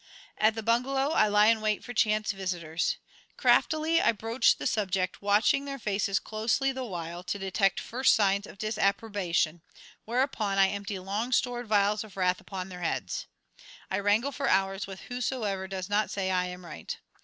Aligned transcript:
At 0.39 0.55
the 0.55 0.63
bungalow 0.63 1.11
I 1.11 1.27
lie 1.27 1.45
in 1.45 1.61
wait 1.61 1.83
for 1.83 1.93
chance 1.93 2.31
visitors. 2.31 2.97
Craftily 3.37 4.01
I 4.01 4.13
broach 4.13 4.57
the 4.57 4.65
subject, 4.65 5.21
watching 5.21 5.65
their 5.65 5.77
faces 5.77 6.17
closely 6.19 6.71
the 6.71 6.83
while 6.83 7.21
to 7.25 7.37
detect 7.37 7.79
first 7.79 8.15
signs 8.15 8.47
of 8.47 8.57
disapprobation, 8.57 9.61
whereupon 10.05 10.57
I 10.57 10.69
empty 10.69 10.97
long 10.97 11.31
stored 11.31 11.67
vials 11.67 12.03
of 12.03 12.17
wrath 12.17 12.41
upon 12.41 12.69
their 12.69 12.81
heads. 12.81 13.27
I 13.91 13.99
wrangle 13.99 14.31
for 14.31 14.49
hours 14.49 14.87
with 14.87 15.01
whosoever 15.01 15.67
does 15.67 15.87
not 15.87 16.09
say 16.09 16.31
I 16.31 16.45
am 16.47 16.65
right. 16.65 16.97